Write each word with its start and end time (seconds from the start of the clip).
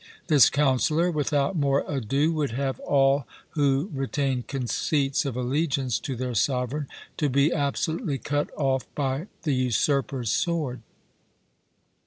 This 0.29 0.49
councillor, 0.49 1.11
without 1.11 1.55
more 1.55 1.85
ado, 1.87 2.33
would 2.33 2.49
have 2.53 2.79
all 2.79 3.27
who 3.51 3.91
retained 3.93 4.47
conceits 4.47 5.25
of 5.25 5.37
allegiance 5.37 5.99
to 5.99 6.15
their 6.15 6.33
soveraign, 6.33 6.87
to 7.17 7.29
be 7.29 7.53
absolutely 7.53 8.17
cut 8.17 8.49
off 8.57 8.87
by 8.95 9.27
the 9.43 9.53
usurper's 9.53 10.31
sword. 10.31 10.81